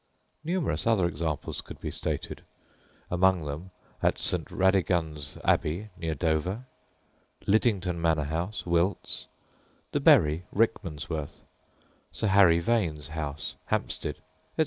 Numerous 0.43 0.87
other 0.87 1.05
examples 1.05 1.61
could 1.61 1.79
be 1.79 1.91
stated, 1.91 2.41
among 3.11 3.45
them 3.45 3.69
at 4.01 4.17
St. 4.17 4.49
Radigund's 4.49 5.37
Abbey, 5.43 5.89
near 5.95 6.15
Dover; 6.15 6.65
Liddington 7.45 7.97
Manor 8.01 8.23
House, 8.23 8.65
Wilts; 8.65 9.27
the 9.91 9.99
Bury, 9.99 10.43
Rickmansworth; 10.51 11.41
"Sir 12.11 12.29
Harry 12.29 12.57
Vane's 12.57 13.09
House," 13.09 13.53
Hampstead, 13.65 14.15
etc. 14.57 14.59